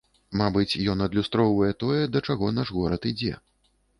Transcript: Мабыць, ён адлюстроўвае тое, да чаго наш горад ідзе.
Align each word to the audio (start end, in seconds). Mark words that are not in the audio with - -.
Мабыць, 0.39 0.79
ён 0.93 1.03
адлюстроўвае 1.07 1.69
тое, 1.83 1.99
да 2.13 2.23
чаго 2.31 2.49
наш 2.61 2.71
горад 2.79 3.07
ідзе. 3.13 3.37